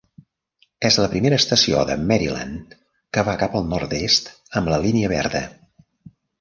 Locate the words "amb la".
4.61-4.83